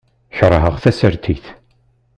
[0.37, 1.45] Keṛheɣ tasertit.